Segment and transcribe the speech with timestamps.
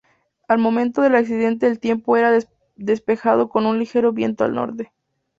[0.47, 2.35] Al momento del accidente el tiempo era
[2.75, 4.91] despejado con un ligero viento del norte.